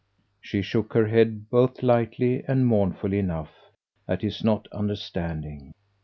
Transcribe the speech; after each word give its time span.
She 0.41 0.63
shook 0.63 0.93
her 0.93 1.05
head 1.09 1.51
both 1.51 1.83
lightly 1.83 2.43
and 2.47 2.65
mournfully 2.65 3.19
enough 3.19 3.51
at 4.07 4.23
his 4.23 4.43
not 4.43 4.67
understanding. 4.71 5.73